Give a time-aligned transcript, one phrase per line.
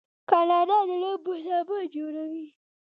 [0.29, 2.47] کاناډا د لوبو سامان جوړوي.